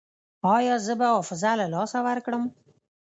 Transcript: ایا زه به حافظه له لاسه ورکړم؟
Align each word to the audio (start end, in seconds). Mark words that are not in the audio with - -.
ایا 0.55 0.75
زه 0.85 0.93
به 0.99 1.07
حافظه 1.13 1.51
له 1.59 1.65
لاسه 1.73 1.99
ورکړم؟ 2.07 2.43